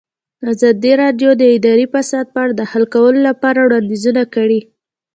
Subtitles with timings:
[0.51, 4.59] ازادي راډیو د اداري فساد په اړه د حل کولو لپاره وړاندیزونه کړي.